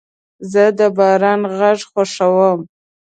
[0.51, 2.59] زه د باران غږ خوښوم.